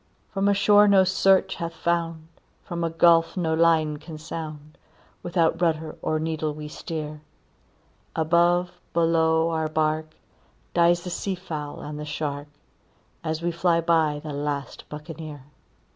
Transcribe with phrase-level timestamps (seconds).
[0.33, 2.27] "From a shore no search hath found,
[2.63, 4.79] from a gulf no line can sound,
[5.21, 7.21] Without rudder or needle we steer;
[8.15, 10.15] Above, below, our bark,
[10.73, 12.47] dies the sea fowl and the shark,
[13.23, 15.43] As we fly by the last Buccaneer.